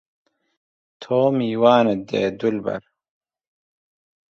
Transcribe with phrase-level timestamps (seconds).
[1.01, 2.83] تۆ میوانت دێ دولبەر